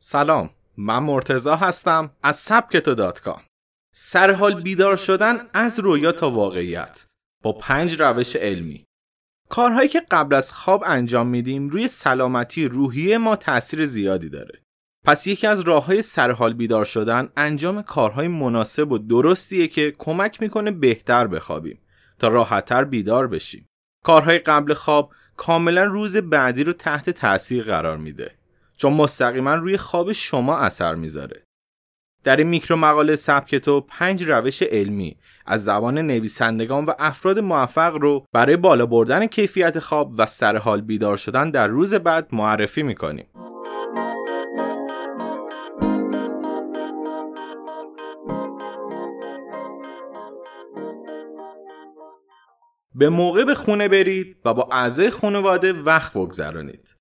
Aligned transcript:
سلام 0.00 0.50
من 0.76 0.98
مرتزا 0.98 1.56
هستم 1.56 2.10
از 2.22 2.36
سبکتو 2.36 2.94
دات 2.94 3.20
کام. 3.20 3.40
سر 3.94 4.32
حال 4.32 4.62
بیدار 4.62 4.96
شدن 4.96 5.46
از 5.54 5.78
رویا 5.78 6.12
تا 6.12 6.30
واقعیت 6.30 7.04
با 7.42 7.52
پنج 7.52 8.00
روش 8.00 8.36
علمی. 8.36 8.84
کارهایی 9.48 9.88
که 9.88 10.02
قبل 10.10 10.34
از 10.34 10.52
خواب 10.52 10.82
انجام 10.86 11.26
میدیم 11.26 11.68
روی 11.68 11.88
سلامتی 11.88 12.68
روحی 12.68 13.16
ما 13.16 13.36
تاثیر 13.36 13.84
زیادی 13.84 14.28
داره. 14.28 14.62
پس 15.04 15.26
یکی 15.26 15.46
از 15.46 15.60
راه 15.60 15.84
های 15.86 16.02
سرحال 16.02 16.54
بیدار 16.54 16.84
شدن 16.84 17.28
انجام 17.36 17.82
کارهای 17.82 18.28
مناسب 18.28 18.92
و 18.92 18.98
درستیه 18.98 19.68
که 19.68 19.94
کمک 19.98 20.42
می‌کنه 20.42 20.70
بهتر 20.70 21.26
بخوابیم 21.26 21.80
تا 22.18 22.28
راحتتر 22.28 22.84
بیدار 22.84 23.26
بشیم. 23.26 23.66
کارهای 24.04 24.38
قبل 24.38 24.74
خواب 24.74 25.12
کاملا 25.36 25.84
روز 25.84 26.16
بعدی 26.16 26.64
رو 26.64 26.72
تحت 26.72 27.10
تاثیر 27.10 27.64
قرار 27.64 27.96
میده. 27.96 28.37
چون 28.78 28.92
مستقیما 28.92 29.54
روی 29.54 29.76
خواب 29.76 30.12
شما 30.12 30.58
اثر 30.58 30.94
می‌ذاره. 30.94 31.44
در 32.24 32.36
این 32.36 32.46
میکرو 32.46 32.76
مقاله 32.76 33.16
سبکتو 33.16 33.80
پنج 33.80 34.24
روش 34.24 34.62
علمی 34.62 35.16
از 35.46 35.64
زبان 35.64 35.98
نویسندگان 35.98 36.84
و 36.84 36.92
افراد 36.98 37.38
موفق 37.38 37.94
رو 37.94 38.24
برای 38.32 38.56
بالا 38.56 38.86
بردن 38.86 39.26
کیفیت 39.26 39.78
خواب 39.78 40.12
و 40.18 40.26
سرحال 40.26 40.80
بیدار 40.80 41.16
شدن 41.16 41.50
در 41.50 41.66
روز 41.66 41.94
بعد 41.94 42.28
معرفی 42.32 42.82
می‌کنیم. 42.82 43.26
به 52.94 53.08
موقع 53.08 53.44
به 53.44 53.54
خونه 53.54 53.88
برید 53.88 54.36
و 54.44 54.54
با 54.54 54.68
اعضای 54.72 55.10
خانواده 55.10 55.72
وقت 55.72 56.12
بگذرانید. 56.12 56.94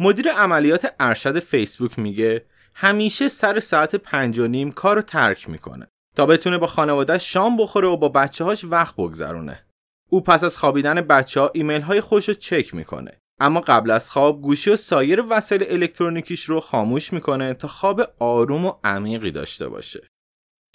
مدیر 0.00 0.32
عملیات 0.32 0.94
ارشد 1.00 1.38
فیسبوک 1.38 1.98
میگه 1.98 2.46
همیشه 2.74 3.28
سر 3.28 3.60
ساعت 3.60 3.96
پنج 3.96 4.38
و 4.38 4.46
نیم 4.46 4.72
کار 4.72 4.96
رو 4.96 5.02
ترک 5.02 5.50
می‌کنه 5.50 5.86
تا 6.16 6.26
بتونه 6.26 6.58
با 6.58 6.66
خانواده 6.66 7.18
شام 7.18 7.56
بخوره 7.56 7.88
و 7.88 7.96
با 7.96 8.08
بچه 8.08 8.44
هاش 8.44 8.64
وقت 8.64 8.94
بگذرونه. 8.96 9.66
او 10.10 10.20
پس 10.20 10.44
از 10.44 10.58
خوابیدن 10.58 11.00
بچه 11.00 11.40
ها 11.40 11.50
ایمیل 11.54 11.80
های 11.80 12.00
خوش 12.00 12.28
رو 12.28 12.34
چک 12.34 12.74
می‌کنه. 12.74 13.20
اما 13.40 13.60
قبل 13.60 13.90
از 13.90 14.10
خواب 14.10 14.42
گوشی 14.42 14.70
و 14.70 14.76
سایر 14.76 15.24
وسایل 15.30 15.64
الکترونیکیش 15.68 16.44
رو 16.44 16.60
خاموش 16.60 17.12
می‌کنه 17.12 17.54
تا 17.54 17.68
خواب 17.68 18.12
آروم 18.18 18.66
و 18.66 18.72
عمیقی 18.84 19.30
داشته 19.30 19.68
باشه. 19.68 20.08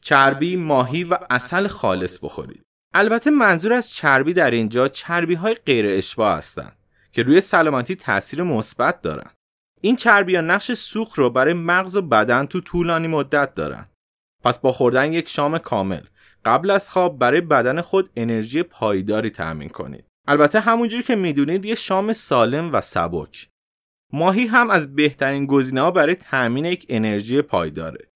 چربی، 0.01 0.55
ماهی 0.55 1.03
و 1.03 1.17
اصل 1.29 1.67
خالص 1.67 2.23
بخورید. 2.23 2.61
البته 2.93 3.29
منظور 3.29 3.73
از 3.73 3.93
چربی 3.93 4.33
در 4.33 4.51
اینجا 4.51 4.87
چربی 4.87 5.35
های 5.35 5.53
غیر 5.53 5.85
اشباه 5.87 6.37
هستند. 6.37 6.77
که 7.13 7.23
روی 7.23 7.41
سلامتی 7.41 7.95
تاثیر 7.95 8.43
مثبت 8.43 9.01
دارن. 9.01 9.31
این 9.81 9.95
چربی 9.95 10.35
ها 10.35 10.41
نقش 10.41 10.71
سوخت 10.71 11.17
رو 11.17 11.29
برای 11.29 11.53
مغز 11.53 11.97
و 11.97 12.01
بدن 12.01 12.45
تو 12.45 12.61
طولانی 12.61 13.07
مدت 13.07 13.53
دارن. 13.53 13.85
پس 14.43 14.59
با 14.59 14.71
خوردن 14.71 15.13
یک 15.13 15.29
شام 15.29 15.57
کامل 15.57 16.01
قبل 16.45 16.69
از 16.69 16.89
خواب 16.89 17.19
برای 17.19 17.41
بدن 17.41 17.81
خود 17.81 18.09
انرژی 18.15 18.63
پایداری 18.63 19.29
تأمین 19.29 19.69
کنید. 19.69 20.05
البته 20.27 20.59
همونجوری 20.59 21.03
که 21.03 21.15
می‌دونید 21.15 21.65
یه 21.65 21.75
شام 21.75 22.13
سالم 22.13 22.73
و 22.73 22.81
سبک. 22.81 23.49
ماهی 24.13 24.45
هم 24.45 24.69
از 24.69 24.95
بهترین 24.95 25.45
گزینه 25.45 25.81
ها 25.81 25.91
برای 25.91 26.15
تأمین 26.15 26.65
یک 26.65 26.85
انرژی 26.89 27.41
پایداره. 27.41 28.07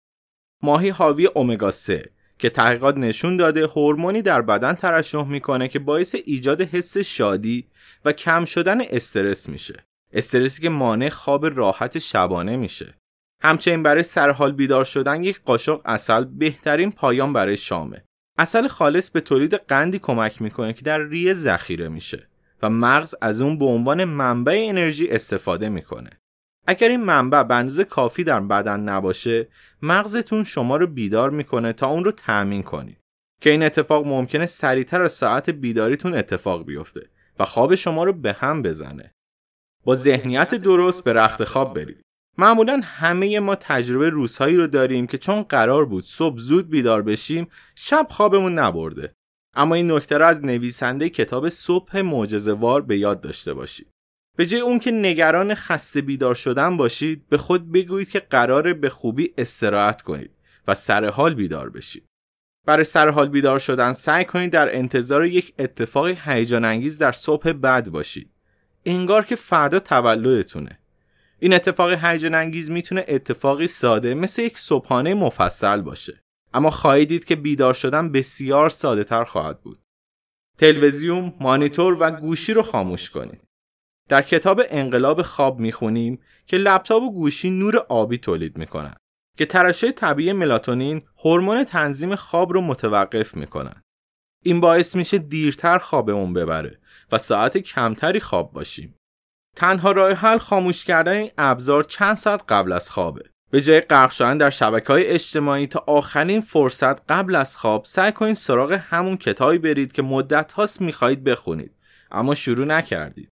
ماهی 0.64 0.90
حاوی 0.90 1.30
امگا 1.36 1.72
3 1.72 2.12
که 2.40 2.50
تحقیقات 2.50 2.98
نشون 2.98 3.38
داده 3.38 3.68
هورمونی 3.68 4.22
در 4.22 4.42
بدن 4.42 4.74
ترشح 4.74 5.28
می‌کنه 5.28 5.68
که 5.68 5.80
باعث 5.80 6.16
ایجاد 6.26 6.62
حس 6.62 6.98
شادی 6.98 7.68
و 8.06 8.12
کم 8.14 8.46
شدن 8.46 8.82
استرس 8.82 9.50
میشه. 9.50 9.86
استرسی 10.14 10.62
که 10.62 10.70
مانع 10.70 11.10
خواب 11.10 11.46
راحت 11.46 11.98
شبانه 11.98 12.58
میشه. 12.58 12.96
همچنین 13.44 13.84
برای 13.84 14.04
سرحال 14.04 14.52
بیدار 14.52 14.84
شدن 14.84 15.24
یک 15.24 15.42
قاشق 15.46 15.82
اصل 15.86 16.24
بهترین 16.24 16.92
پایان 16.92 17.34
برای 17.34 17.58
شامه. 17.58 18.04
اصل 18.38 18.68
خالص 18.68 19.12
به 19.12 19.22
تولید 19.22 19.54
قندی 19.54 20.00
کمک 20.00 20.42
می‌کنه 20.42 20.74
که 20.74 20.82
در 20.82 21.00
ریه 21.00 21.34
ذخیره 21.34 21.90
میشه 21.90 22.28
و 22.62 22.70
مغز 22.70 23.16
از 23.22 23.42
اون 23.42 23.58
به 23.58 23.66
عنوان 23.66 24.04
منبع 24.04 24.66
انرژی 24.70 25.08
استفاده 25.08 25.70
می‌کنه. 25.70 26.10
اگر 26.68 26.90
این 26.90 27.04
منبع 27.04 27.44
به 27.44 27.84
کافی 27.84 28.24
در 28.24 28.40
بدن 28.40 28.80
نباشه 28.80 29.48
مغزتون 29.82 30.44
شما 30.44 30.78
رو 30.78 30.88
بیدار 30.88 31.30
می‌کنه 31.30 31.74
تا 31.74 31.88
اون 31.88 32.04
رو 32.04 32.12
تأمین 32.12 32.64
کنید. 32.64 32.98
که 33.42 33.50
این 33.50 33.64
اتفاق 33.64 34.08
ممکنه 34.08 34.46
سریعتر 34.46 35.02
از 35.02 35.12
ساعت 35.12 35.50
بیداریتون 35.50 36.14
اتفاق 36.14 36.66
بیفته 36.66 37.10
و 37.40 37.46
خواب 37.46 37.76
شما 37.76 38.04
رو 38.04 38.14
به 38.14 38.34
هم 38.34 38.62
بزنه. 38.62 39.12
با 39.84 39.96
ذهنیت 39.96 40.56
درست 40.56 41.04
به 41.04 41.14
رخت 41.14 41.44
خواب 41.44 41.74
برید. 41.74 42.02
معمولا 42.38 42.82
همه 42.84 43.40
ما 43.40 43.56
تجربه 43.56 44.10
روزهایی 44.10 44.58
رو 44.58 44.68
داریم 44.68 45.08
که 45.08 45.18
چون 45.18 45.44
قرار 45.44 45.86
بود 45.86 46.04
صبح 46.04 46.40
زود 46.40 46.70
بیدار 46.70 47.02
بشیم 47.02 47.48
شب 47.76 48.08
خوابمون 48.10 48.60
نبرده. 48.60 49.14
اما 49.56 49.76
این 49.76 49.92
نکته 49.92 50.18
را 50.18 50.28
از 50.28 50.46
نویسنده 50.46 51.10
کتاب 51.10 51.50
صبح 51.50 52.02
معجزه‌وار 52.02 52.82
به 52.82 52.98
یاد 52.98 53.22
داشته 53.22 53.54
باشید. 53.54 53.88
به 54.38 54.46
جای 54.46 54.62
اون 54.62 54.80
که 54.80 54.92
نگران 54.92 55.54
خسته 55.54 56.02
بیدار 56.02 56.36
شدن 56.36 56.78
باشید 56.78 57.30
به 57.30 57.38
خود 57.38 57.72
بگویید 57.72 58.10
که 58.10 58.20
قراره 58.20 58.74
به 58.74 58.90
خوبی 58.90 59.34
استراحت 59.38 60.02
کنید 60.02 60.32
و 60.68 60.74
سر 60.74 61.06
حال 61.06 61.34
بیدار 61.34 61.70
بشید. 61.70 62.06
برای 62.66 62.84
سر 62.84 63.10
حال 63.10 63.30
بیدار 63.30 63.60
شدن 63.60 63.94
سعی 63.94 64.26
کنید 64.26 64.52
در 64.52 64.76
انتظار 64.76 65.26
یک 65.26 65.54
اتفاقی 65.60 66.18
هیجان 66.26 66.66
انگیز 66.66 66.98
در 66.98 67.12
صبح 67.12 67.52
بعد 67.52 67.90
باشید. 67.90 68.30
انگار 68.86 69.26
که 69.26 69.36
فردا 69.36 69.80
تولدتونه. 69.80 70.80
این 71.40 71.54
اتفاق 71.54 72.06
هیجان 72.06 72.34
انگیز 72.34 72.72
می‌تونه 72.72 73.06
اتفاقی 73.08 73.68
ساده 73.68 74.14
مثل 74.14 74.42
یک 74.42 74.60
صبحانه 74.60 75.14
مفصل 75.14 75.82
باشه. 75.82 76.22
اما 76.54 76.70
خواهید 76.70 77.08
دید 77.08 77.26
که 77.26 77.36
بیدار 77.36 77.74
شدن 77.74 78.12
بسیار 78.12 78.70
ساده 78.70 79.04
تر 79.04 79.24
خواهد 79.24 79.62
بود. 79.62 79.80
تلویزیون، 80.58 81.34
مانیتور 81.40 81.98
و 82.00 82.12
گوشی 82.12 82.54
رو 82.54 82.62
خاموش 82.62 83.10
کنید. 83.10 83.47
در 84.08 84.22
کتاب 84.22 84.62
انقلاب 84.70 85.22
خواب 85.22 85.60
می‌خونیم 85.60 86.20
که 86.46 86.58
لپتاپ 86.58 87.04
و 87.04 87.12
گوشی 87.12 87.50
نور 87.50 87.78
آبی 87.78 88.18
تولید 88.18 88.58
می‌کنن 88.58 88.94
که 89.38 89.46
ترشح 89.46 89.92
طبیعی 89.92 90.34
ملاتونین 90.34 91.02
هورمون 91.24 91.64
تنظیم 91.64 92.16
خواب 92.16 92.54
رو 92.54 92.62
متوقف 92.62 93.36
می‌کنن. 93.36 93.82
این 94.44 94.62
باعث 94.62 94.96
میشه 94.96 95.18
دیرتر 95.18 95.78
خوابمون 95.78 96.34
ببره 96.34 96.80
و 97.12 97.18
ساعت 97.18 97.58
کمتری 97.58 98.20
خواب 98.20 98.54
باشیم. 98.54 98.96
تنها 99.56 99.92
راه 99.92 100.12
حل 100.12 100.38
خاموش 100.38 100.86
کردن 100.86 101.12
این 101.12 101.32
ابزار 101.38 101.84
چند 101.84 102.16
ساعت 102.16 102.44
قبل 102.50 102.72
از 102.72 102.90
خوابه. 102.90 103.24
به 103.52 103.62
جای 103.62 103.82
غرق 103.82 104.12
شدن 104.12 104.38
در 104.38 104.50
شبکه 104.50 104.94
های 104.94 105.08
اجتماعی 105.08 105.68
تا 105.68 105.84
آخرین 105.88 106.42
فرصت 106.42 107.12
قبل 107.12 107.36
از 107.36 107.58
خواب 107.58 107.86
سعی 107.86 108.12
کنید 108.12 108.36
سراغ 108.36 108.72
همون 108.72 109.18
کتابی 109.18 109.58
برید 109.58 109.92
که 109.92 110.02
مدت 110.02 110.54
هاست 110.54 110.82
می‌خواهید 110.82 111.24
بخونید 111.24 111.76
اما 112.12 112.36
شروع 112.36 112.66
نکردید. 112.66 113.30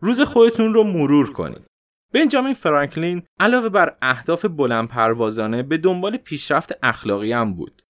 روز 0.00 0.20
خودتون 0.20 0.74
رو 0.74 0.84
مرور 0.84 1.32
کنید. 1.32 1.66
بنجامین 2.12 2.54
فرانکلین 2.54 3.22
علاوه 3.40 3.68
بر 3.68 3.96
اهداف 4.02 4.44
بلند 4.44 4.88
پروازانه 4.88 5.62
به 5.62 5.78
دنبال 5.78 6.16
پیشرفت 6.16 6.72
اخلاقی 6.82 7.32
هم 7.32 7.54
بود. 7.54 7.82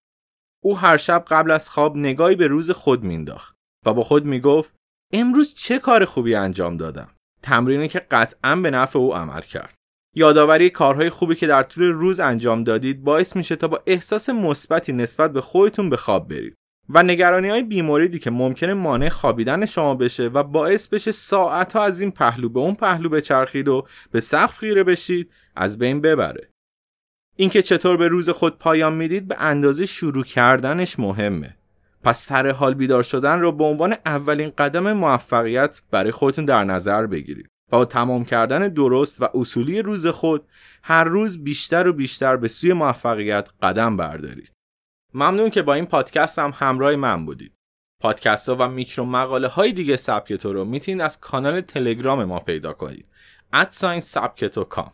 او 0.63 0.77
هر 0.77 0.97
شب 0.97 1.25
قبل 1.27 1.51
از 1.51 1.69
خواب 1.69 1.97
نگاهی 1.97 2.35
به 2.35 2.47
روز 2.47 2.71
خود 2.71 3.03
مینداخت 3.03 3.55
و 3.85 3.93
با 3.93 4.03
خود 4.03 4.25
می‌گفت 4.25 4.75
امروز 5.13 5.53
چه 5.53 5.79
کار 5.79 6.05
خوبی 6.05 6.35
انجام 6.35 6.77
دادم. 6.77 7.09
تمرینی 7.41 7.87
که 7.87 7.99
قطعا 7.99 8.55
به 8.55 8.71
نفع 8.71 8.99
او 8.99 9.15
عمل 9.15 9.41
کرد. 9.41 9.75
یادآوری 10.15 10.69
کارهای 10.69 11.09
خوبی 11.09 11.35
که 11.35 11.47
در 11.47 11.63
طول 11.63 11.83
روز 11.83 12.19
انجام 12.19 12.63
دادید 12.63 13.03
باعث 13.03 13.35
میشه 13.35 13.55
تا 13.55 13.67
با 13.67 13.83
احساس 13.85 14.29
مثبتی 14.29 14.93
نسبت 14.93 15.33
به 15.33 15.41
خودتون 15.41 15.89
به 15.89 15.97
خواب 15.97 16.27
برید. 16.27 16.55
و 16.89 17.03
نگرانی 17.03 17.49
های 17.49 17.63
بیموریدی 17.63 18.19
که 18.19 18.31
ممکنه 18.31 18.73
مانع 18.73 19.09
خوابیدن 19.09 19.65
شما 19.65 19.95
بشه 19.95 20.27
و 20.27 20.43
باعث 20.43 20.87
بشه 20.87 21.11
ساعت 21.11 21.73
ها 21.73 21.83
از 21.83 22.01
این 22.01 22.11
پهلو 22.11 22.49
به 22.49 22.59
اون 22.59 22.75
پهلو 22.75 23.09
بچرخید 23.09 23.67
و 23.67 23.83
به 24.11 24.19
سقف 24.19 24.57
خیره 24.57 24.83
بشید 24.83 25.31
از 25.55 25.77
بین 25.77 26.01
ببره. 26.01 26.49
اینکه 27.35 27.61
چطور 27.61 27.97
به 27.97 28.07
روز 28.07 28.29
خود 28.29 28.59
پایان 28.59 28.93
می‌دید 28.93 29.27
به 29.27 29.35
اندازه 29.39 29.85
شروع 29.85 30.23
کردنش 30.23 30.99
مهمه. 30.99 31.55
پس 32.03 32.25
سر 32.25 32.51
حال 32.51 32.73
بیدار 32.73 33.03
شدن 33.03 33.39
رو 33.39 33.51
به 33.51 33.63
عنوان 33.63 33.95
اولین 34.05 34.51
قدم 34.57 34.93
موفقیت 34.93 35.81
برای 35.91 36.11
خودتون 36.11 36.45
در 36.45 36.63
نظر 36.63 37.05
بگیرید. 37.05 37.47
با 37.71 37.85
تمام 37.85 38.25
کردن 38.25 38.67
درست 38.67 39.21
و 39.21 39.27
اصولی 39.33 39.81
روز 39.81 40.07
خود 40.07 40.47
هر 40.83 41.03
روز 41.03 41.43
بیشتر 41.43 41.87
و 41.87 41.93
بیشتر 41.93 42.37
به 42.37 42.47
سوی 42.47 42.73
موفقیت 42.73 43.49
قدم 43.61 43.97
بردارید. 43.97 44.51
ممنون 45.17 45.49
که 45.49 45.61
با 45.61 45.73
این 45.73 45.85
پادکست 45.85 46.39
هم 46.39 46.53
همراه 46.55 46.95
من 46.95 47.25
بودید. 47.25 47.53
پادکست 48.01 48.49
ها 48.49 48.55
و 48.55 48.67
میکرو 48.67 49.05
مقاله 49.05 49.47
های 49.47 49.71
دیگه 49.71 49.95
سبکتو 49.95 50.53
رو 50.53 50.65
می‌تونید 50.65 51.01
از 51.01 51.19
کانال 51.19 51.61
تلگرام 51.61 52.25
ما 52.25 52.39
پیدا 52.39 52.73
کنید. 52.73 53.09
ادساین 53.53 53.99
سبکتو 53.99 54.63
کام 54.63 54.91